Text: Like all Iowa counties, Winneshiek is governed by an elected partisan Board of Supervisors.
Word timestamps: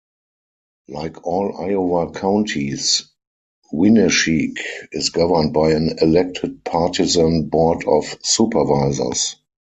Like 0.87 1.27
all 1.27 1.53
Iowa 1.61 2.09
counties, 2.09 3.07
Winneshiek 3.71 4.57
is 4.91 5.11
governed 5.11 5.53
by 5.53 5.73
an 5.73 5.99
elected 6.01 6.63
partisan 6.65 7.49
Board 7.49 7.83
of 7.85 8.17
Supervisors. 8.23 9.35